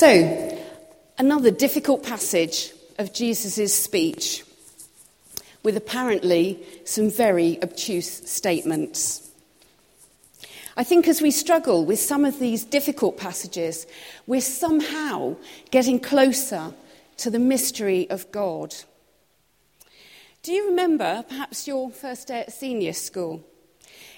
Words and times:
So, 0.00 0.58
another 1.18 1.50
difficult 1.50 2.02
passage 2.02 2.72
of 2.98 3.12
Jesus' 3.12 3.74
speech 3.74 4.44
with 5.62 5.76
apparently 5.76 6.58
some 6.86 7.10
very 7.10 7.62
obtuse 7.62 8.08
statements. 8.08 9.28
I 10.74 10.84
think 10.84 11.06
as 11.06 11.20
we 11.20 11.30
struggle 11.30 11.84
with 11.84 12.00
some 12.00 12.24
of 12.24 12.38
these 12.38 12.64
difficult 12.64 13.18
passages, 13.18 13.86
we're 14.26 14.40
somehow 14.40 15.36
getting 15.70 16.00
closer 16.00 16.72
to 17.18 17.28
the 17.28 17.38
mystery 17.38 18.08
of 18.08 18.32
God. 18.32 18.74
Do 20.42 20.52
you 20.52 20.70
remember 20.70 21.26
perhaps 21.28 21.68
your 21.68 21.90
first 21.90 22.28
day 22.28 22.40
at 22.40 22.54
senior 22.54 22.94
school? 22.94 23.44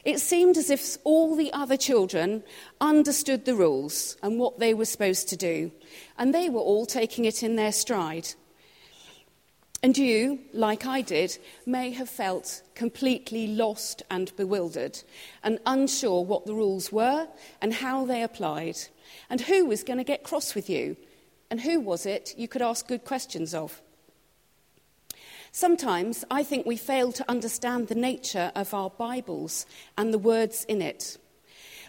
It 0.05 0.21
seemed 0.21 0.57
as 0.57 0.71
if 0.71 0.99
all 1.05 1.37
the 1.37 1.53
other 1.53 1.77
children 1.77 2.43
understood 2.81 3.45
the 3.45 3.55
rules 3.55 4.17
and 4.23 4.39
what 4.39 4.59
they 4.59 4.75
were 4.75 4.85
supposed 4.85 5.29
to 5.29 5.37
do, 5.37 5.73
and 6.19 6.35
they 6.35 6.49
were 6.49 6.61
all 6.61 6.87
taking 6.87 7.25
it 7.25 7.43
in 7.43 7.57
their 7.57 7.73
stride. 7.73 8.29
And 9.85 9.99
you, 9.99 10.39
like 10.53 10.87
I 10.87 11.01
did, 11.01 11.39
may 11.67 11.91
have 11.91 12.09
felt 12.09 12.63
completely 12.77 13.49
lost 13.49 14.03
and 14.11 14.35
bewildered 14.37 15.01
and 15.43 15.59
unsure 15.67 16.25
what 16.25 16.47
the 16.47 16.55
rules 16.55 16.93
were 16.93 17.27
and 17.61 17.75
how 17.75 18.05
they 18.05 18.23
applied, 18.23 18.77
and 19.29 19.41
who 19.41 19.67
was 19.67 19.83
going 19.83 19.99
to 19.99 20.05
get 20.05 20.23
cross 20.23 20.55
with 20.55 20.71
you, 20.71 20.97
and 21.51 21.61
who 21.61 21.81
was 21.81 22.07
it 22.07 22.33
you 22.39 22.47
could 22.47 22.63
ask 22.63 22.87
good 22.87 23.05
questions 23.05 23.55
of. 23.55 23.83
Sometimes 25.55 26.25
I 26.31 26.45
think 26.45 26.65
we 26.65 26.79
fail 26.79 27.13
to 27.13 27.31
understand 27.31 27.89
the 27.89 27.95
nature 27.95 28.51
of 28.55 28.73
our 28.73 28.89
Bibles 28.89 29.67
and 29.99 30.13
the 30.13 30.19
words 30.19 30.65
in 30.65 30.81
it. 30.81 31.19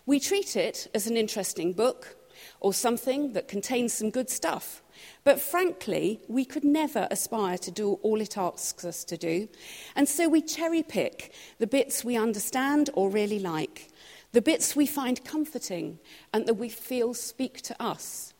We 0.05 0.19
treat 0.19 0.57
it 0.57 0.89
as 0.93 1.07
an 1.07 1.15
interesting 1.15 1.71
book 1.71 2.17
or 2.59 2.73
something 2.73 3.31
that 3.31 3.47
contains 3.47 3.93
some 3.93 4.09
good 4.09 4.29
stuff. 4.29 4.83
But 5.23 5.39
frankly, 5.39 6.19
we 6.27 6.43
could 6.43 6.65
never 6.65 7.07
aspire 7.09 7.57
to 7.59 7.71
do 7.71 7.93
all 8.01 8.19
it 8.19 8.37
asks 8.37 8.83
us 8.83 9.05
to 9.05 9.15
do. 9.15 9.47
And 9.95 10.09
so 10.09 10.27
we 10.27 10.41
cherry 10.41 10.83
pick 10.83 11.33
the 11.59 11.67
bits 11.67 12.03
we 12.03 12.17
understand 12.17 12.89
or 12.93 13.09
really 13.09 13.39
like, 13.39 13.93
the 14.33 14.41
bits 14.41 14.75
we 14.75 14.85
find 14.85 15.23
comforting 15.23 15.99
and 16.33 16.45
that 16.47 16.55
we 16.55 16.67
feel 16.67 17.13
speak 17.13 17.61
to 17.61 17.81
us. 17.81 18.33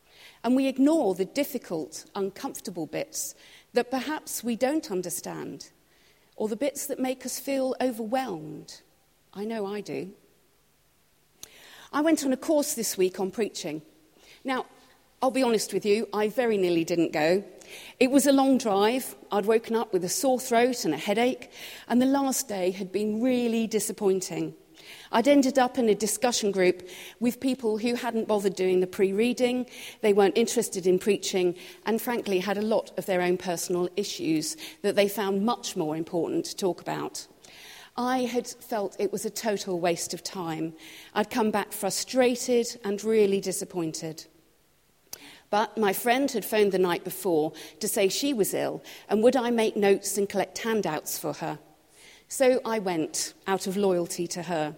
And 0.44 0.54
we 0.58 0.68
ignore 0.68 1.16
the 1.16 1.24
difficult, 1.24 2.04
uncomfortable 2.14 2.88
bits 2.88 3.36
that 3.74 3.92
perhaps 3.92 4.44
we 4.44 4.56
don't 4.56 4.92
understand, 4.92 5.70
or 6.36 6.48
the 6.48 6.56
bits 6.56 6.88
that 6.88 7.00
make 7.00 7.26
us 7.26 7.40
feel 7.40 7.76
overwhelmed. 7.82 8.82
I 9.34 9.46
know 9.46 9.66
I 9.66 9.82
do. 9.82 10.12
I 11.92 12.02
went 12.02 12.26
on 12.26 12.34
a 12.34 12.38
course 12.38 12.74
this 12.74 12.98
week 12.98 13.20
on 13.20 13.32
preaching. 13.32 13.82
Now, 14.44 14.66
I'll 15.22 15.32
be 15.32 15.44
honest 15.44 15.74
with 15.74 15.86
you, 15.86 16.08
I 16.12 16.28
very 16.28 16.58
nearly 16.58 16.84
didn't 16.84 17.14
go. 17.14 17.44
It 18.00 18.12
was 18.12 18.28
a 18.28 18.32
long 18.32 18.58
drive. 18.58 19.16
I'd 19.32 19.46
woken 19.46 19.76
up 19.76 19.94
with 19.94 20.04
a 20.04 20.10
sore 20.10 20.40
throat 20.40 20.86
and 20.86 20.94
a 20.94 20.98
headache, 20.98 21.50
and 21.88 22.02
the 22.02 22.06
last 22.06 22.48
day 22.48 22.72
had 22.72 22.92
been 22.92 23.22
really 23.22 23.66
disappointing. 23.66 24.54
I'd 25.12 25.28
ended 25.28 25.60
up 25.60 25.78
in 25.78 25.90
a 25.90 25.96
discussion 25.96 26.52
group 26.52 26.88
with 27.20 27.40
people 27.40 27.78
who 27.78 27.96
hadn't 27.96 28.28
bothered 28.28 28.56
doing 28.56 28.80
the 28.80 28.88
pre 28.88 29.14
reading, 29.14 29.66
they 30.02 30.14
weren't 30.14 30.38
interested 30.38 30.88
in 30.88 31.00
preaching, 31.00 31.56
and 31.86 32.02
frankly 32.02 32.40
had 32.40 32.58
a 32.58 32.62
lot 32.62 32.92
of 32.98 33.06
their 33.06 33.22
own 33.22 33.38
personal 33.38 33.90
issues 33.96 34.58
that 34.82 34.96
they 34.96 35.08
found 35.08 35.46
much 35.46 35.76
more 35.76 35.96
important 35.96 36.46
to 36.46 36.56
talk 36.56 36.82
about. 36.82 37.28
I 37.96 38.20
had 38.20 38.48
felt 38.48 38.96
it 39.00 39.12
was 39.12 39.24
a 39.24 39.30
total 39.30 39.80
waste 39.80 40.14
of 40.14 40.24
time. 40.24 40.74
I'd 41.14 41.30
come 41.30 41.52
back 41.52 41.72
frustrated 41.72 42.68
and 42.84 43.04
really 43.04 43.40
disappointed. 43.40 44.26
But 45.52 45.78
my 45.78 45.94
friend 45.94 46.32
had 46.32 46.44
phoned 46.44 46.72
the 46.72 46.80
night 46.80 47.04
before 47.04 47.54
to 47.80 47.88
say 47.88 48.08
she 48.08 48.34
was 48.34 48.56
ill 48.56 48.84
and 49.08 49.22
would 49.22 49.36
I 49.36 49.52
make 49.52 49.78
notes 49.78 50.18
and 50.18 50.28
collect 50.28 50.58
handouts 50.58 51.20
for 51.20 51.34
her. 51.34 51.60
So 52.28 52.60
I 52.66 52.80
went 52.80 53.36
out 53.46 53.68
of 53.68 53.78
loyalty 53.78 54.26
to 54.30 54.42
her. 54.42 54.76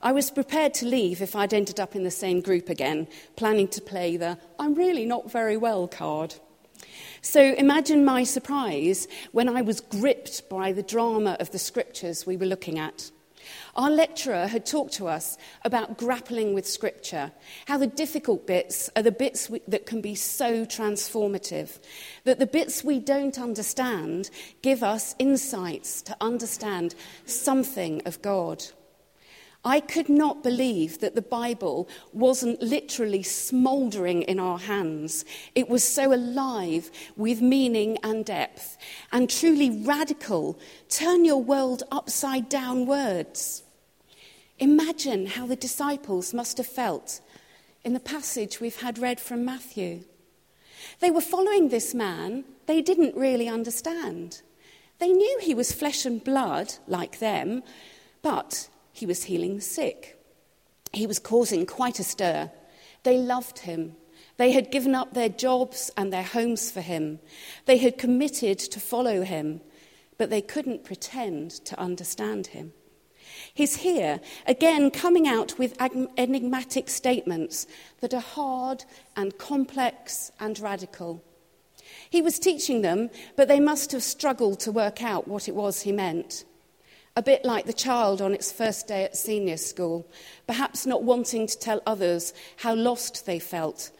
I 0.00 0.12
was 0.12 0.30
prepared 0.30 0.74
to 0.74 0.86
leave 0.86 1.20
if 1.20 1.34
I'd 1.34 1.52
ended 1.52 1.80
up 1.80 1.96
in 1.96 2.04
the 2.04 2.10
same 2.10 2.40
group 2.40 2.68
again, 2.68 3.08
planning 3.36 3.68
to 3.68 3.80
play 3.80 4.16
the 4.16 4.38
I'm 4.58 4.74
really 4.74 5.04
not 5.04 5.30
very 5.30 5.56
well 5.56 5.88
card. 5.88 6.34
So 7.20 7.54
imagine 7.54 8.04
my 8.04 8.22
surprise 8.22 9.08
when 9.32 9.48
I 9.48 9.62
was 9.62 9.80
gripped 9.80 10.48
by 10.48 10.72
the 10.72 10.82
drama 10.82 11.36
of 11.40 11.50
the 11.50 11.58
scriptures 11.58 12.26
we 12.26 12.36
were 12.36 12.46
looking 12.46 12.78
at. 12.78 13.10
Our 13.76 13.90
lecturer 13.90 14.46
had 14.46 14.66
talked 14.66 14.94
to 14.94 15.08
us 15.08 15.38
about 15.64 15.98
grappling 15.98 16.54
with 16.54 16.66
Scripture, 16.66 17.32
how 17.66 17.78
the 17.78 17.86
difficult 17.86 18.46
bits 18.46 18.90
are 18.96 19.02
the 19.02 19.12
bits 19.12 19.48
we, 19.48 19.62
that 19.68 19.86
can 19.86 20.00
be 20.00 20.14
so 20.14 20.64
transformative, 20.64 21.78
that 22.24 22.38
the 22.38 22.46
bits 22.46 22.84
we 22.84 22.98
don't 22.98 23.38
understand 23.38 24.30
give 24.62 24.82
us 24.82 25.14
insights 25.18 26.02
to 26.02 26.16
understand 26.20 26.94
something 27.24 28.02
of 28.04 28.20
God. 28.20 28.64
I 29.68 29.80
could 29.80 30.08
not 30.08 30.42
believe 30.42 31.00
that 31.00 31.14
the 31.14 31.20
Bible 31.20 31.90
wasn't 32.14 32.62
literally 32.62 33.22
smouldering 33.22 34.22
in 34.22 34.40
our 34.40 34.58
hands. 34.58 35.26
It 35.54 35.68
was 35.68 35.84
so 35.84 36.14
alive 36.14 36.90
with 37.18 37.42
meaning 37.42 37.98
and 38.02 38.24
depth 38.24 38.78
and 39.12 39.28
truly 39.28 39.68
radical. 39.68 40.58
Turn 40.88 41.26
your 41.26 41.42
world 41.42 41.82
upside 41.92 42.48
down 42.48 42.86
words. 42.86 43.62
Imagine 44.58 45.26
how 45.26 45.46
the 45.46 45.54
disciples 45.54 46.32
must 46.32 46.56
have 46.56 46.66
felt 46.66 47.20
in 47.84 47.92
the 47.92 48.00
passage 48.00 48.62
we've 48.62 48.80
had 48.80 48.96
read 48.98 49.20
from 49.20 49.44
Matthew. 49.44 50.04
They 51.00 51.10
were 51.10 51.20
following 51.20 51.68
this 51.68 51.92
man 51.92 52.44
they 52.64 52.80
didn't 52.80 53.14
really 53.14 53.48
understand. 53.48 54.40
They 54.98 55.12
knew 55.12 55.38
he 55.42 55.54
was 55.54 55.72
flesh 55.72 56.06
and 56.06 56.24
blood 56.24 56.72
like 56.86 57.18
them, 57.18 57.62
but 58.22 58.70
he 58.98 59.06
was 59.06 59.24
healing 59.24 59.54
the 59.56 59.62
sick. 59.62 60.18
He 60.92 61.06
was 61.06 61.20
causing 61.20 61.66
quite 61.66 62.00
a 62.00 62.04
stir. 62.04 62.50
They 63.04 63.16
loved 63.16 63.60
him. 63.60 63.94
They 64.38 64.50
had 64.52 64.72
given 64.72 64.94
up 64.94 65.14
their 65.14 65.28
jobs 65.28 65.90
and 65.96 66.12
their 66.12 66.24
homes 66.24 66.70
for 66.70 66.80
him. 66.80 67.20
They 67.66 67.78
had 67.78 67.96
committed 67.96 68.58
to 68.58 68.80
follow 68.80 69.22
him, 69.22 69.60
but 70.16 70.30
they 70.30 70.42
couldn't 70.42 70.84
pretend 70.84 71.52
to 71.66 71.78
understand 71.78 72.48
him. 72.48 72.72
He's 73.54 73.76
here, 73.76 74.20
again, 74.46 74.90
coming 74.90 75.28
out 75.28 75.58
with 75.58 75.76
enigmatic 75.80 76.88
statements 76.88 77.68
that 78.00 78.14
are 78.14 78.20
hard 78.20 78.84
and 79.16 79.38
complex 79.38 80.32
and 80.40 80.58
radical. 80.58 81.22
He 82.10 82.20
was 82.20 82.38
teaching 82.38 82.82
them, 82.82 83.10
but 83.36 83.46
they 83.46 83.60
must 83.60 83.92
have 83.92 84.02
struggled 84.02 84.58
to 84.60 84.72
work 84.72 85.04
out 85.04 85.28
what 85.28 85.48
it 85.48 85.54
was 85.54 85.82
he 85.82 85.92
meant 85.92 86.44
a 87.18 87.22
bit 87.22 87.44
like 87.44 87.66
the 87.66 87.72
child 87.72 88.22
on 88.22 88.32
its 88.32 88.52
first 88.52 88.86
day 88.86 89.02
at 89.02 89.16
senior 89.16 89.56
school, 89.56 90.06
perhaps 90.46 90.86
not 90.86 91.02
wanting 91.02 91.48
to 91.48 91.58
tell 91.58 91.82
others 91.84 92.32
how 92.58 92.72
lost 92.72 93.26
they 93.26 93.40
felt, 93.40 93.90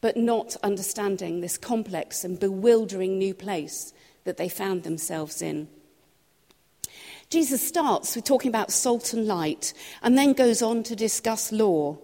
but 0.00 0.16
not 0.16 0.56
understanding 0.60 1.40
this 1.40 1.56
complex 1.56 2.24
and 2.24 2.40
bewildering 2.40 3.16
new 3.16 3.32
place 3.32 3.92
that 4.24 4.38
they 4.38 4.48
found 4.48 4.82
themselves 4.82 5.40
in. 5.40 5.68
Jesus 7.30 7.64
starts 7.64 8.16
with 8.16 8.24
talking 8.24 8.48
about 8.48 8.72
salt 8.72 9.12
and 9.12 9.24
light 9.24 9.72
and 10.02 10.18
then 10.18 10.32
goes 10.32 10.60
on 10.60 10.82
to 10.82 10.96
discuss 10.96 11.52
law. 11.52 11.96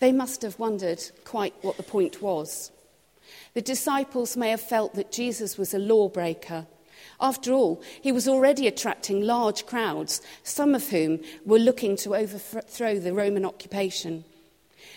They 0.00 0.10
must 0.10 0.42
have 0.42 0.58
wondered 0.58 1.04
quite 1.22 1.54
what 1.62 1.76
the 1.76 1.84
point 1.84 2.20
was. 2.20 2.72
The 3.54 3.62
disciples 3.62 4.36
may 4.36 4.50
have 4.50 4.60
felt 4.60 4.96
that 4.96 5.12
Jesus 5.12 5.56
was 5.56 5.72
a 5.72 5.78
lawbreaker 5.78 6.66
after 7.20 7.52
all, 7.52 7.82
he 8.00 8.12
was 8.12 8.26
already 8.26 8.66
attracting 8.66 9.20
large 9.20 9.66
crowds, 9.66 10.22
some 10.42 10.74
of 10.74 10.88
whom 10.88 11.20
were 11.44 11.58
looking 11.58 11.96
to 11.98 12.16
overthrow 12.16 12.98
the 12.98 13.12
Roman 13.12 13.44
occupation. 13.44 14.24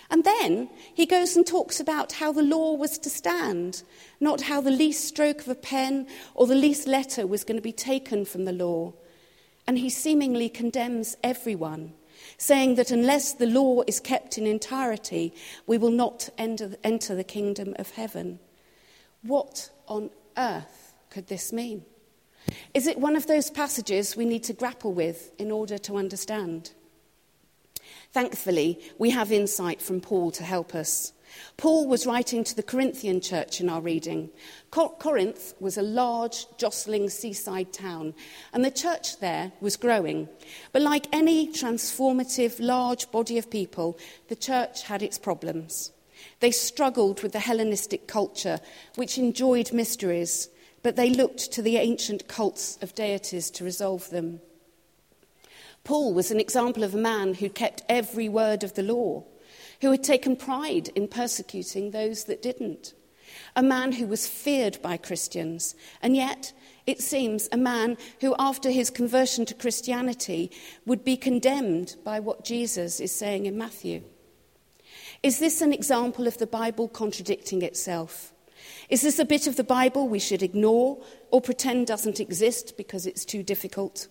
And 0.09 0.23
then 0.23 0.69
he 0.93 1.05
goes 1.05 1.35
and 1.35 1.45
talks 1.45 1.79
about 1.79 2.13
how 2.13 2.31
the 2.31 2.43
law 2.43 2.73
was 2.73 2.97
to 2.99 3.09
stand, 3.09 3.83
not 4.19 4.41
how 4.41 4.61
the 4.61 4.71
least 4.71 5.05
stroke 5.05 5.41
of 5.41 5.47
a 5.47 5.55
pen 5.55 6.07
or 6.35 6.45
the 6.45 6.55
least 6.55 6.87
letter 6.87 7.25
was 7.25 7.43
going 7.43 7.57
to 7.57 7.63
be 7.63 7.71
taken 7.71 8.23
from 8.23 8.45
the 8.45 8.51
law. 8.51 8.93
And 9.65 9.77
he 9.77 9.89
seemingly 9.89 10.49
condemns 10.49 11.17
everyone, 11.23 11.93
saying 12.37 12.75
that 12.75 12.91
unless 12.91 13.33
the 13.33 13.47
law 13.47 13.81
is 13.87 13.99
kept 13.99 14.37
in 14.37 14.45
entirety, 14.45 15.33
we 15.65 15.77
will 15.77 15.89
not 15.89 16.29
enter 16.37 17.15
the 17.15 17.23
kingdom 17.23 17.75
of 17.79 17.91
heaven. 17.91 18.39
What 19.23 19.71
on 19.87 20.11
earth 20.37 20.93
could 21.09 21.27
this 21.27 21.51
mean? 21.51 21.85
Is 22.73 22.87
it 22.87 22.99
one 22.99 23.15
of 23.15 23.27
those 23.27 23.49
passages 23.49 24.15
we 24.15 24.25
need 24.25 24.43
to 24.45 24.53
grapple 24.53 24.93
with 24.93 25.31
in 25.39 25.51
order 25.51 25.77
to 25.79 25.97
understand? 25.97 26.71
Thankfully, 28.11 28.79
we 28.97 29.09
have 29.09 29.31
insight 29.31 29.81
from 29.81 30.01
Paul 30.01 30.31
to 30.31 30.43
help 30.43 30.75
us. 30.75 31.13
Paul 31.57 31.87
was 31.87 32.05
writing 32.05 32.43
to 32.43 32.55
the 32.55 32.63
Corinthian 32.63 33.21
church 33.21 33.59
in 33.59 33.69
our 33.69 33.81
reading. 33.81 34.29
Corinth 34.69 35.55
was 35.59 35.77
a 35.77 35.81
large, 35.81 36.45
jostling 36.57 37.09
seaside 37.09 37.73
town, 37.73 38.13
and 38.53 38.63
the 38.63 38.71
church 38.71 39.19
there 39.19 39.51
was 39.59 39.75
growing. 39.75 40.29
But 40.71 40.83
like 40.83 41.07
any 41.11 41.47
transformative, 41.47 42.57
large 42.59 43.09
body 43.11 43.39
of 43.39 43.49
people, 43.49 43.97
the 44.27 44.35
church 44.35 44.83
had 44.83 45.01
its 45.01 45.17
problems. 45.17 45.91
They 46.39 46.51
struggled 46.51 47.23
with 47.23 47.31
the 47.31 47.39
Hellenistic 47.39 48.07
culture, 48.07 48.59
which 48.95 49.17
enjoyed 49.17 49.73
mysteries, 49.73 50.49
but 50.83 50.95
they 50.95 51.09
looked 51.09 51.51
to 51.53 51.61
the 51.61 51.77
ancient 51.77 52.27
cults 52.27 52.77
of 52.81 52.93
deities 52.93 53.49
to 53.51 53.63
resolve 53.63 54.09
them. 54.09 54.41
Paul 55.83 56.13
was 56.13 56.31
an 56.31 56.39
example 56.39 56.83
of 56.83 56.93
a 56.93 56.97
man 56.97 57.35
who 57.35 57.49
kept 57.49 57.83
every 57.89 58.29
word 58.29 58.63
of 58.63 58.73
the 58.73 58.83
law, 58.83 59.23
who 59.81 59.91
had 59.91 60.03
taken 60.03 60.35
pride 60.35 60.89
in 60.89 61.07
persecuting 61.07 61.91
those 61.91 62.25
that 62.25 62.41
didn't, 62.41 62.93
a 63.55 63.63
man 63.63 63.93
who 63.93 64.07
was 64.07 64.27
feared 64.27 64.81
by 64.81 64.97
Christians, 64.97 65.75
and 66.01 66.15
yet, 66.15 66.53
it 66.85 67.01
seems, 67.01 67.49
a 67.51 67.57
man 67.57 67.97
who, 68.21 68.35
after 68.37 68.69
his 68.69 68.89
conversion 68.89 69.45
to 69.45 69.53
Christianity, 69.53 70.51
would 70.85 71.03
be 71.03 71.17
condemned 71.17 71.95
by 72.03 72.19
what 72.19 72.45
Jesus 72.45 72.99
is 72.99 73.13
saying 73.13 73.45
in 73.45 73.57
Matthew. 73.57 74.03
Is 75.21 75.39
this 75.39 75.61
an 75.61 75.71
example 75.71 76.27
of 76.27 76.37
the 76.37 76.47
Bible 76.47 76.89
contradicting 76.89 77.61
itself? 77.61 78.32
Is 78.89 79.01
this 79.01 79.19
a 79.19 79.25
bit 79.25 79.47
of 79.47 79.55
the 79.55 79.63
Bible 79.63 80.07
we 80.07 80.19
should 80.19 80.43
ignore 80.43 81.03
or 81.31 81.41
pretend 81.41 81.87
doesn't 81.87 82.19
exist 82.19 82.75
because 82.77 83.05
it's 83.05 83.25
too 83.25 83.43
difficult? 83.43 84.07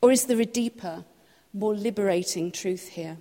Or 0.00 0.12
is 0.12 0.26
there 0.26 0.40
a 0.40 0.46
deeper, 0.46 1.04
more 1.52 1.74
liberating 1.74 2.52
truth 2.52 2.88
here? 2.88 3.18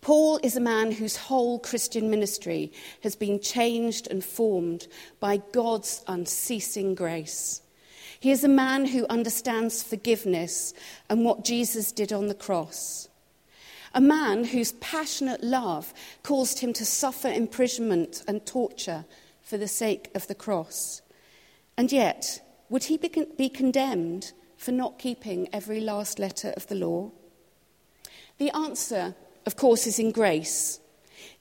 Paul 0.00 0.38
is 0.42 0.56
a 0.56 0.60
man 0.60 0.92
whose 0.92 1.16
whole 1.16 1.58
Christian 1.58 2.10
ministry 2.10 2.72
has 3.02 3.16
been 3.16 3.40
changed 3.40 4.06
and 4.08 4.24
formed 4.24 4.86
by 5.18 5.38
God's 5.52 6.04
unceasing 6.06 6.94
grace. 6.94 7.62
He 8.20 8.30
is 8.30 8.44
a 8.44 8.48
man 8.48 8.86
who 8.86 9.06
understands 9.08 9.82
forgiveness 9.82 10.74
and 11.08 11.24
what 11.24 11.44
Jesus 11.44 11.92
did 11.92 12.12
on 12.12 12.28
the 12.28 12.34
cross. 12.34 13.07
A 13.98 14.00
man 14.00 14.44
whose 14.44 14.70
passionate 14.74 15.42
love 15.42 15.92
caused 16.22 16.60
him 16.60 16.72
to 16.74 16.84
suffer 16.84 17.26
imprisonment 17.26 18.22
and 18.28 18.46
torture 18.46 19.04
for 19.42 19.58
the 19.58 19.66
sake 19.66 20.08
of 20.14 20.28
the 20.28 20.36
cross. 20.36 21.02
And 21.76 21.90
yet, 21.90 22.40
would 22.68 22.84
he 22.84 22.96
be, 22.96 23.08
con- 23.08 23.26
be 23.36 23.48
condemned 23.48 24.30
for 24.56 24.70
not 24.70 25.00
keeping 25.00 25.48
every 25.52 25.80
last 25.80 26.20
letter 26.20 26.54
of 26.56 26.68
the 26.68 26.76
law? 26.76 27.10
The 28.38 28.54
answer, 28.54 29.16
of 29.44 29.56
course, 29.56 29.84
is 29.84 29.98
in 29.98 30.12
grace. 30.12 30.78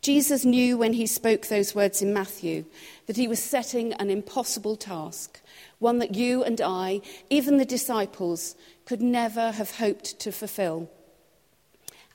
Jesus 0.02 0.44
knew 0.44 0.80
when 0.80 0.94
he 0.94 1.06
spoke 1.06 1.46
those 1.46 1.76
words 1.76 2.02
in 2.02 2.12
Matthew 2.12 2.66
that 3.06 3.18
he 3.18 3.28
was 3.28 3.38
setting 3.38 3.94
an 3.94 4.10
impossible 4.10 4.78
task, 4.78 5.42
one 5.78 6.00
that 6.00 6.16
you 6.16 6.44
and 6.44 6.60
I, 6.60 7.02
even 7.30 7.58
the 7.58 7.66
disciples, 7.66 8.56
could 8.84 9.04
never 9.04 9.52
have 9.52 9.78
hoped 9.78 10.18
to 10.22 10.32
fulfill. 10.32 10.90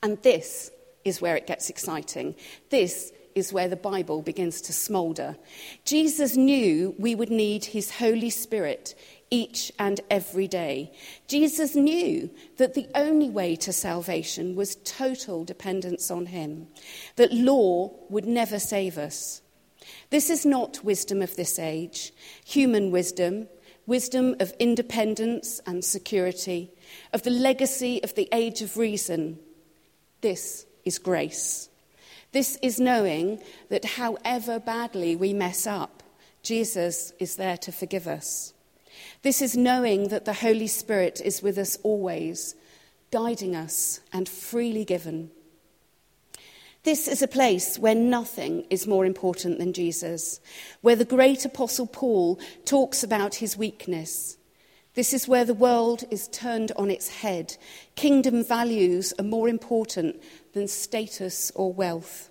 And 0.03 0.21
this 0.21 0.69
is 1.05 1.21
where 1.21 1.37
it 1.37 1.47
gets 1.47 1.69
exciting. 1.69 2.35
This 2.69 3.13
is 3.35 3.53
where 3.53 3.69
the 3.69 3.77
Bible 3.77 4.21
begins 4.21 4.59
to 4.61 4.73
smoulder. 4.73 5.37
Jesus 5.85 6.35
knew 6.35 6.93
we 6.99 7.15
would 7.15 7.31
need 7.31 7.63
his 7.65 7.89
Holy 7.89 8.29
Spirit 8.29 8.95
each 9.31 9.71
and 9.79 10.01
every 10.11 10.47
day. 10.47 10.91
Jesus 11.27 11.73
knew 11.73 12.29
that 12.57 12.73
the 12.73 12.87
only 12.93 13.29
way 13.29 13.55
to 13.55 13.71
salvation 13.71 14.55
was 14.55 14.75
total 14.83 15.45
dependence 15.45 16.11
on 16.11 16.27
him, 16.27 16.67
that 17.15 17.31
law 17.31 17.91
would 18.09 18.25
never 18.25 18.59
save 18.59 18.97
us. 18.97 19.41
This 20.09 20.29
is 20.29 20.45
not 20.45 20.83
wisdom 20.83 21.21
of 21.21 21.37
this 21.37 21.57
age, 21.57 22.13
human 22.45 22.91
wisdom, 22.91 23.47
wisdom 23.87 24.35
of 24.41 24.53
independence 24.59 25.61
and 25.65 25.83
security, 25.83 26.71
of 27.13 27.23
the 27.23 27.31
legacy 27.31 28.03
of 28.03 28.13
the 28.15 28.29
age 28.33 28.61
of 28.61 28.77
reason 28.77 29.39
this 30.23 30.65
is 30.83 30.97
grace. 30.97 31.69
This 32.31 32.57
is 32.63 32.79
knowing 32.79 33.39
that 33.69 33.85
however 33.85 34.59
badly 34.59 35.15
we 35.15 35.33
mess 35.33 35.67
up, 35.67 36.01
Jesus 36.41 37.13
is 37.19 37.35
there 37.35 37.57
to 37.57 37.71
forgive 37.71 38.07
us. 38.07 38.53
This 39.21 39.41
is 39.41 39.55
knowing 39.55 40.07
that 40.07 40.25
the 40.25 40.33
Holy 40.33 40.67
Spirit 40.67 41.21
is 41.23 41.43
with 41.43 41.59
us 41.59 41.77
always, 41.83 42.55
guiding 43.11 43.55
us 43.55 43.99
and 44.11 44.27
freely 44.27 44.83
given. 44.83 45.29
This 46.83 47.07
is 47.07 47.21
a 47.21 47.27
place 47.27 47.77
where 47.77 47.95
nothing 47.95 48.65
is 48.69 48.87
more 48.87 49.05
important 49.05 49.59
than 49.59 49.71
Jesus, 49.71 50.41
where 50.81 50.95
the 50.95 51.05
great 51.05 51.45
Apostle 51.45 51.87
Paul 51.87 52.39
talks 52.65 53.03
about 53.03 53.35
his 53.35 53.55
weakness 53.55 54.37
this 54.95 55.13
is 55.13 55.27
where 55.27 55.45
the 55.45 55.53
world 55.53 56.03
is 56.11 56.27
turned 56.27 56.71
on 56.75 56.91
its 56.91 57.07
head. 57.07 57.57
Kingdom 57.95 58.43
values 58.43 59.13
are 59.17 59.25
more 59.25 59.49
important 59.49 60.21
than 60.53 60.67
status 60.67 61.51
or 61.55 61.73
wealth. 61.73 62.29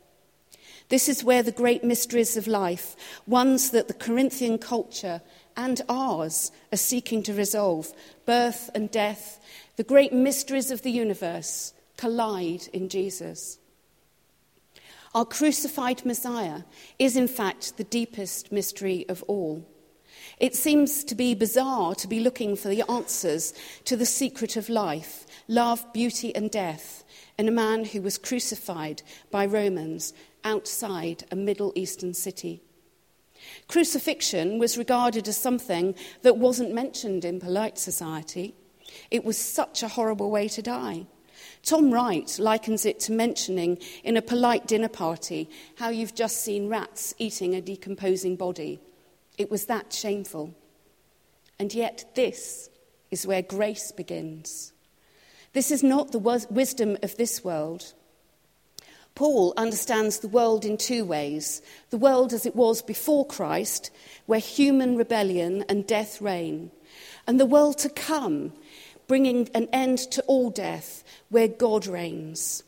This 0.89 1.09
is 1.09 1.25
where 1.25 1.43
the 1.43 1.53
great 1.53 1.83
mysteries 1.83 2.37
of 2.37 2.47
life, 2.47 2.95
ones 3.27 3.71
that 3.71 3.89
the 3.89 3.95
Corinthian 3.95 4.59
culture 4.59 5.23
and 5.57 5.81
ours 5.89 6.53
are 6.73 6.77
seeking 6.77 7.23
to 7.25 7.35
resolve, 7.35 7.93
birth 8.27 8.71
and 8.75 8.91
death, 8.91 9.41
the 9.77 9.85
great 9.85 10.13
mysteries 10.13 10.71
of 10.71 10.83
the 10.83 10.91
universe, 10.91 11.73
collide 11.97 12.69
in 12.73 12.89
Jesus. 12.89 13.59
Our 15.15 15.25
crucified 15.25 16.07
Messiah 16.07 16.63
is, 16.99 17.17
in 17.17 17.29
fact, 17.29 17.77
the 17.77 17.85
deepest 17.85 18.53
mystery 18.53 19.05
of 19.09 19.23
all. 19.25 19.67
It 20.39 20.55
seems 20.55 21.05
to 21.05 21.15
be 21.15 21.35
bizarre 21.35 21.95
to 21.97 22.09
be 22.09 22.21
looking 22.21 22.57
for 22.57 22.69
the 22.69 22.83
answers 22.91 23.55
to 23.85 23.97
the 23.97 24.07
secret 24.07 24.57
of 24.57 24.69
life, 24.69 25.27
love, 25.49 25.85
beauty, 25.93 26.35
and 26.35 26.51
death 26.51 27.05
in 27.39 27.49
a 27.49 27.53
man 27.53 27.85
who 27.85 28.03
was 28.03 28.19
crucified 28.19 29.03
by 29.31 29.47
Romans 29.47 30.13
outside 30.45 31.25
a 31.31 31.37
Middle 31.37 31.73
Eastern 31.75 32.15
city. 32.15 32.63
Crucifixion 33.69 34.59
was 34.59 34.79
regarded 34.79 35.29
as 35.29 35.37
something 35.37 35.95
that 36.23 36.37
wasn't 36.37 36.75
mentioned 36.75 37.25
in 37.25 37.41
polite 37.41 37.79
society. 37.79 38.55
It 39.11 39.25
was 39.25 39.39
such 39.39 39.83
a 39.83 39.89
horrible 39.89 40.31
way 40.31 40.49
to 40.49 40.63
die. 40.63 41.07
Tom 41.65 41.93
Wright 41.93 42.39
likens 42.39 42.85
it 42.85 43.01
to 43.01 43.13
mentioning 43.13 43.79
in 44.05 44.17
a 44.17 44.23
polite 44.23 44.67
dinner 44.67 44.89
party 44.89 45.49
how 45.77 45.89
you've 45.89 46.15
just 46.15 46.43
seen 46.43 46.69
rats 46.69 47.15
eating 47.19 47.55
a 47.55 47.61
decomposing 47.61 48.37
body. 48.37 48.81
It 49.39 49.51
was 49.51 49.67
that 49.67 49.93
shameful. 49.93 50.55
And 51.59 51.73
yet, 51.73 52.05
this 52.15 52.71
is 53.11 53.27
where 53.27 53.43
grace 53.43 53.93
begins. 53.93 54.73
This 55.53 55.71
is 55.71 55.83
not 55.83 56.13
the 56.13 56.47
wisdom 56.51 56.97
of 57.03 57.17
this 57.17 57.45
world. 57.45 57.93
Paul 59.15 59.53
understands 59.57 60.19
the 60.19 60.29
world 60.29 60.65
in 60.65 60.79
two 60.79 61.05
ways 61.05 61.61
the 61.91 61.99
world 61.99 62.33
as 62.33 62.47
it 62.47 62.57
was 62.57 62.81
before 62.81 63.27
Christ, 63.27 63.91
where 64.27 64.41
human 64.41 64.97
rebellion 64.97 65.65
and 65.69 65.87
death 65.87 66.21
reign, 66.23 66.71
and 67.27 67.39
the 67.39 67.47
world 67.47 67.79
to 67.79 67.91
come, 67.91 68.53
bringing 69.07 69.51
an 69.55 69.69
end 69.73 69.99
to 69.99 70.23
all 70.23 70.51
death, 70.51 71.05
where 71.29 71.49
God 71.49 71.87
reigns. 71.87 72.65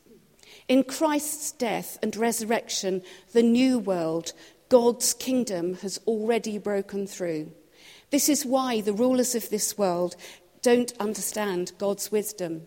In 0.69 0.85
Christ's 0.85 1.53
death 1.53 1.99
and 2.03 2.15
resurrection, 2.17 3.03
the 3.33 3.43
new 3.43 3.79
world, 3.79 4.33
God's 4.75 5.14
kingdom 5.14 5.75
has 5.83 6.00
already 6.04 6.59
broken 6.59 7.07
through. 7.07 7.52
This 8.11 8.28
is 8.28 8.45
why 8.45 8.81
the 8.81 8.93
rulers 8.93 9.37
of 9.37 9.49
this 9.49 9.78
world 9.78 10.16
don't 10.62 10.93
understand 10.99 11.71
God's 11.78 12.11
wisdom. 12.11 12.62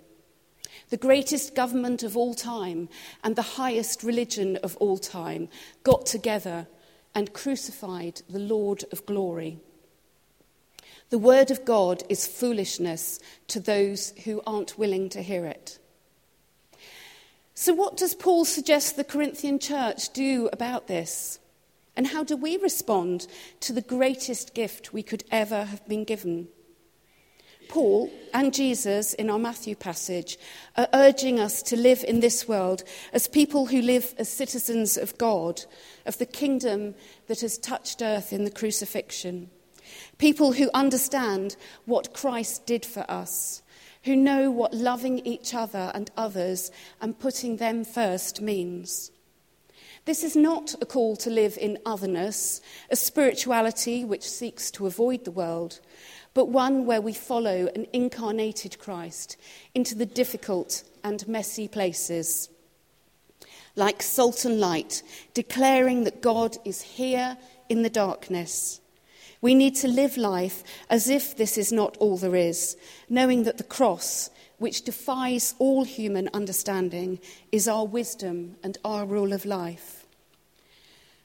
The 0.90 0.96
greatest 0.96 1.54
government 1.54 2.04
of 2.04 2.16
all 2.16 2.34
time 2.34 2.88
and 3.26 3.36
the 3.36 3.58
highest 3.60 4.04
religion 4.04 4.56
of 4.64 4.78
all 4.78 4.98
time 4.98 5.50
got 5.84 6.06
together 6.06 6.68
and 7.14 7.34
crucified 7.34 8.22
the 8.30 8.40
Lord 8.40 8.86
of 8.94 9.06
glory. 9.06 9.60
The 11.10 11.20
word 11.20 11.52
of 11.52 11.66
God 11.66 12.04
is 12.08 12.26
foolishness 12.26 13.20
to 13.50 13.60
those 13.60 14.12
who 14.24 14.42
aren't 14.48 14.80
willing 14.80 15.10
to 15.10 15.22
hear 15.22 15.46
it. 15.46 15.78
So, 17.54 17.74
what 17.74 17.98
does 17.98 18.16
Paul 18.16 18.46
suggest 18.46 18.96
the 18.96 19.04
Corinthian 19.04 19.60
church 19.60 20.14
do 20.14 20.48
about 20.54 20.88
this? 20.88 21.40
And 21.98 22.08
how 22.08 22.24
do 22.24 22.38
we 22.38 22.58
respond 22.58 23.26
to 23.62 23.74
the 23.74 23.82
greatest 23.82 24.54
gift 24.54 24.94
we 24.94 25.02
could 25.02 25.24
ever 25.32 25.66
have 25.66 25.86
been 25.88 26.04
given? 26.04 26.48
Paul 27.70 28.12
and 28.34 28.54
Jesus 28.54 29.14
in 29.16 29.30
our 29.32 29.40
Matthew 29.40 29.76
passage 29.76 30.38
are 30.78 30.88
urging 30.94 31.40
us 31.40 31.62
to 31.64 31.76
live 31.76 32.06
in 32.08 32.20
this 32.20 32.48
world 32.48 32.84
as 33.12 33.28
people 33.28 33.66
who 33.66 33.82
live 33.82 34.14
as 34.20 34.30
citizens 34.30 34.96
of 34.96 35.18
God, 35.18 35.64
of 36.06 36.20
the 36.20 36.26
kingdom 36.28 36.94
that 37.28 37.42
has 37.42 37.58
touched 37.58 38.02
earth 38.02 38.32
in 38.32 38.44
the 38.46 38.52
crucifixion. 38.52 39.50
People 40.20 40.54
who 40.54 40.70
understand 40.76 41.58
what 41.86 42.14
Christ 42.14 42.68
did 42.68 42.86
for 42.86 43.10
us, 43.10 43.64
who 44.04 44.16
know 44.16 44.52
what 44.52 44.74
loving 44.74 45.20
each 45.26 45.54
other 45.56 45.92
and 45.96 46.12
others 46.16 46.72
and 47.02 47.20
putting 47.20 47.58
them 47.58 47.84
first 47.84 48.40
means. 48.40 49.12
This 50.08 50.24
is 50.24 50.38
not 50.38 50.74
a 50.82 50.86
call 50.86 51.18
to 51.18 51.30
live 51.30 51.58
in 51.60 51.80
otherness, 51.86 52.62
a 52.90 52.96
spirituality 52.96 54.06
which 54.06 54.24
seeks 54.24 54.72
to 54.72 54.88
avoid 54.88 55.26
the 55.26 55.32
world, 55.32 55.82
but 56.34 56.46
one 56.46 56.86
where 56.86 57.02
we 57.02 57.12
follow 57.12 57.68
an 57.76 57.88
incarnated 57.92 58.80
Christ 58.80 59.36
into 59.76 59.96
the 59.96 60.06
difficult 60.06 60.86
and 61.04 61.28
messy 61.28 61.68
places. 61.68 62.48
like 63.78 64.02
salt 64.02 64.44
and 64.44 64.60
light, 64.60 65.04
declaring 65.34 66.04
that 66.04 66.22
God 66.22 66.58
is 66.66 66.82
here 66.82 67.38
in 67.70 67.84
the 67.84 67.90
darkness. 67.90 68.82
We 69.40 69.54
need 69.54 69.76
to 69.78 69.88
live 69.88 70.18
life 70.18 70.64
as 70.90 71.08
if 71.10 71.38
this 71.38 71.58
is 71.58 71.72
not 71.72 71.96
all 71.98 72.18
there 72.18 72.36
is, 72.36 72.76
knowing 73.08 73.44
that 73.44 73.60
the 73.60 73.64
cross, 73.64 74.32
which 74.58 74.84
defies 74.84 75.54
all 75.60 75.84
human 75.84 76.30
understanding, 76.34 77.20
is 77.52 77.68
our 77.68 77.86
wisdom 77.86 78.56
and 78.64 78.78
our 78.84 79.06
rule 79.06 79.34
of 79.34 79.46
life. 79.46 80.06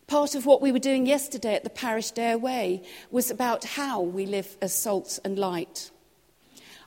Part 0.07 0.35
of 0.35 0.45
what 0.45 0.61
we 0.61 0.73
were 0.73 0.79
doing 0.79 1.07
yesterday 1.07 1.55
at 1.55 1.65
the 1.65 1.71
Parish 1.71 2.11
Day 2.11 2.33
Away 2.33 2.83
was 3.11 3.31
about 3.31 3.65
how 3.65 4.01
we 4.01 4.27
live 4.27 4.57
as 4.61 4.75
salt 4.75 5.19
and 5.25 5.39
light. 5.39 5.91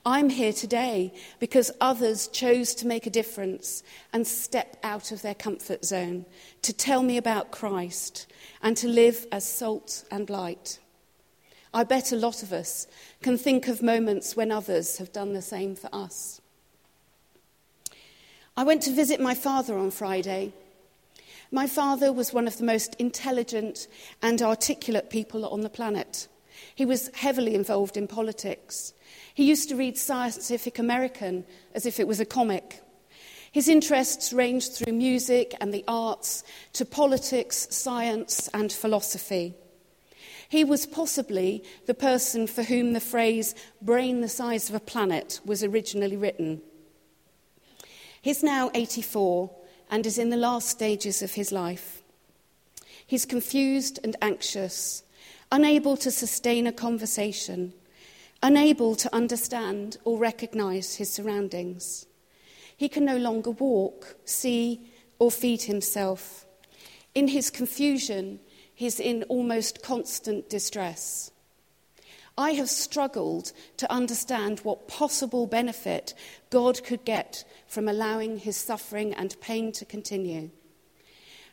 I'm 0.05 0.29
here 0.29 0.53
today 0.53 1.11
because 1.39 1.71
others 1.81 2.27
chose 2.27 2.75
to 2.75 2.87
make 2.87 3.07
a 3.07 3.09
difference 3.09 3.81
and 4.13 4.27
step 4.27 4.77
out 4.83 5.11
of 5.11 5.23
their 5.23 5.33
comfort 5.33 5.83
zone 5.83 6.27
to 6.61 6.73
tell 6.73 7.01
me 7.01 7.17
about 7.17 7.49
Christ 7.49 8.31
and 8.61 8.77
to 8.77 8.87
live 8.87 9.25
as 9.31 9.43
salt 9.43 10.03
and 10.11 10.29
light. 10.29 10.77
I 11.75 11.83
bet 11.83 12.13
a 12.13 12.15
lot 12.15 12.41
of 12.41 12.53
us 12.53 12.87
can 13.21 13.37
think 13.37 13.67
of 13.67 13.83
moments 13.83 14.33
when 14.33 14.49
others 14.49 14.97
have 14.97 15.11
done 15.11 15.33
the 15.33 15.41
same 15.41 15.75
for 15.75 15.89
us. 15.91 16.39
I 18.55 18.63
went 18.63 18.83
to 18.83 18.91
visit 18.91 19.19
my 19.19 19.35
father 19.35 19.77
on 19.77 19.91
Friday. 19.91 20.53
My 21.51 21.67
father 21.67 22.13
was 22.13 22.33
one 22.33 22.47
of 22.47 22.57
the 22.57 22.63
most 22.63 22.95
intelligent 22.95 23.89
and 24.21 24.41
articulate 24.41 25.09
people 25.09 25.45
on 25.45 25.61
the 25.61 25.69
planet. 25.69 26.29
He 26.73 26.85
was 26.85 27.11
heavily 27.13 27.55
involved 27.55 27.97
in 27.97 28.07
politics. 28.07 28.93
He 29.33 29.43
used 29.43 29.67
to 29.67 29.75
read 29.75 29.97
Scientific 29.97 30.79
American 30.79 31.43
as 31.73 31.85
if 31.85 31.99
it 31.99 32.07
was 32.07 32.21
a 32.21 32.25
comic. 32.25 32.81
His 33.51 33.67
interests 33.67 34.31
ranged 34.31 34.71
through 34.71 34.93
music 34.93 35.53
and 35.59 35.73
the 35.73 35.83
arts 35.89 36.45
to 36.71 36.85
politics, 36.85 37.67
science, 37.69 38.47
and 38.53 38.71
philosophy. 38.71 39.55
He 40.49 40.63
was 40.63 40.85
possibly 40.85 41.63
the 41.85 41.93
person 41.93 42.47
for 42.47 42.63
whom 42.63 42.93
the 42.93 42.99
phrase 42.99 43.55
brain 43.81 44.21
the 44.21 44.29
size 44.29 44.69
of 44.69 44.75
a 44.75 44.79
planet 44.79 45.39
was 45.45 45.63
originally 45.63 46.17
written. 46.17 46.61
He's 48.21 48.43
now 48.43 48.71
84 48.73 49.51
and 49.89 50.05
is 50.05 50.17
in 50.17 50.29
the 50.29 50.37
last 50.37 50.69
stages 50.69 51.21
of 51.21 51.33
his 51.33 51.51
life. 51.51 52.01
He's 53.05 53.25
confused 53.25 53.99
and 54.03 54.15
anxious, 54.21 55.03
unable 55.51 55.95
to 55.97 56.09
sustain 56.09 56.65
a 56.65 56.71
conversation 56.71 57.73
unable 58.45 58.95
to 58.95 59.13
understand 59.13 59.97
or 60.03 60.19
recognize 60.19 60.95
his 60.95 61.11
surroundings. 61.11 62.05
He 62.77 62.87
can 62.87 63.03
no 63.03 63.17
longer 63.17 63.49
walk, 63.49 64.17
see, 64.25 64.91
or 65.17 65.31
feed 65.31 65.63
himself. 65.63 66.45
In 67.15 67.29
his 67.29 67.49
confusion, 67.49 68.39
he's 68.75 68.99
in 68.99 69.23
almost 69.23 69.81
constant 69.81 70.49
distress. 70.49 71.31
I 72.37 72.51
have 72.51 72.69
struggled 72.69 73.53
to 73.77 73.91
understand 73.91 74.59
what 74.59 74.89
possible 74.89 75.47
benefit 75.47 76.13
God 76.49 76.83
could 76.83 77.05
get 77.05 77.45
from 77.67 77.87
allowing 77.87 78.37
his 78.37 78.57
suffering 78.57 79.13
and 79.13 79.39
pain 79.39 79.71
to 79.73 79.85
continue. 79.85 80.49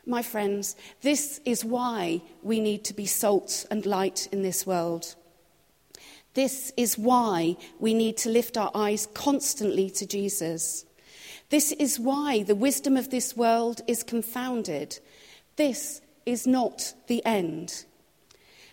My 0.05 0.21
friends, 0.21 0.75
this 1.01 1.39
is 1.45 1.63
why 1.63 2.21
we 2.41 2.59
need 2.59 2.83
to 2.85 2.93
be 2.93 3.05
salt 3.05 3.65
and 3.71 3.85
light 3.85 4.27
in 4.33 4.41
this 4.41 4.67
world. 4.67 5.15
This 6.33 6.73
is 6.75 6.97
why 6.97 7.55
we 7.79 7.93
need 7.93 8.17
to 8.17 8.29
lift 8.29 8.57
our 8.57 8.71
eyes 8.75 9.07
constantly 9.13 9.89
to 9.91 10.05
Jesus. 10.05 10.85
This 11.49 11.71
is 11.73 11.99
why 11.99 12.43
the 12.43 12.55
wisdom 12.55 12.97
of 12.97 13.11
this 13.11 13.37
world 13.37 13.81
is 13.87 14.03
confounded. 14.03 14.99
This 15.55 16.01
is 16.25 16.47
not 16.47 16.93
the 17.07 17.25
end. 17.25 17.85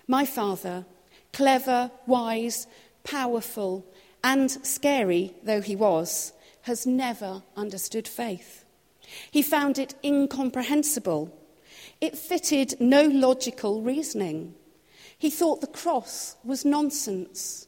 My 0.06 0.24
father, 0.24 0.84
clever, 1.32 1.90
wise, 2.06 2.66
powerful, 3.04 3.84
and 4.22 4.50
scary 4.50 5.34
though 5.42 5.60
he 5.60 5.76
was, 5.76 6.32
has 6.62 6.86
never 6.86 7.42
understood 7.56 8.06
faith. 8.06 8.64
He 9.30 9.42
found 9.42 9.78
it 9.78 9.94
incomprehensible. 10.04 11.36
It 12.00 12.16
fitted 12.16 12.80
no 12.80 13.02
logical 13.04 13.82
reasoning. 13.82 14.54
He 15.18 15.30
thought 15.30 15.60
the 15.60 15.66
cross 15.66 16.36
was 16.44 16.64
nonsense. 16.64 17.66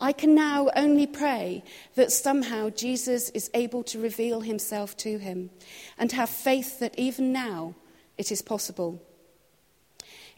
I 0.00 0.12
can 0.12 0.34
now 0.34 0.70
only 0.76 1.06
pray 1.06 1.64
that 1.96 2.12
somehow 2.12 2.70
Jesus 2.70 3.30
is 3.30 3.50
able 3.52 3.82
to 3.84 4.00
reveal 4.00 4.40
himself 4.40 4.96
to 4.98 5.18
him 5.18 5.50
and 5.98 6.12
have 6.12 6.30
faith 6.30 6.78
that 6.78 6.96
even 6.96 7.32
now 7.32 7.74
it 8.18 8.30
is 8.30 8.42
possible. 8.42 9.02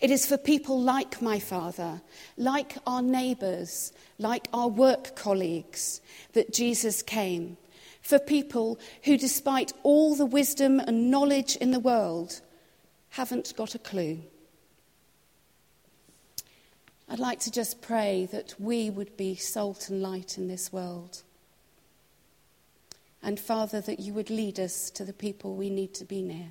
It 0.01 0.11
is 0.11 0.25
for 0.25 0.39
people 0.39 0.81
like 0.81 1.21
my 1.21 1.39
father, 1.39 2.01
like 2.37 2.77
our 2.87 3.03
neighbours, 3.03 3.93
like 4.19 4.49
our 4.53 4.69
work 4.69 5.15
colleagues, 5.15 6.01
that 6.33 6.53
Jesus 6.53 7.03
came. 7.03 7.59
For 8.01 8.19
people 8.19 8.79
who, 9.05 9.19
despite 9.19 9.75
all 9.83 10.15
the 10.15 10.25
wisdom 10.25 10.81
and 10.81 11.11
knowledge 11.11 11.57
in 11.57 11.71
the 11.71 11.81
world, 11.81 12.41
haven't 13.11 13.55
got 13.57 13.75
a 13.75 13.79
clue. 13.79 14.23
I'd 17.09 17.19
like 17.19 17.41
to 17.41 17.51
just 17.51 17.83
pray 17.83 18.29
that 18.33 18.55
we 18.59 18.89
would 18.89 19.17
be 19.17 19.35
salt 19.35 19.91
and 19.91 20.01
light 20.01 20.39
in 20.39 20.49
this 20.49 20.73
world. 20.73 21.23
And 23.23 23.39
Father, 23.39 23.81
that 23.83 24.01
you 24.01 24.15
would 24.15 24.31
lead 24.31 24.59
us 24.59 24.91
to 24.91 25.05
the 25.05 25.13
people 25.13 25.57
we 25.57 25.69
need 25.69 25.93
to 25.95 26.05
be 26.05 26.23
near. 26.23 26.51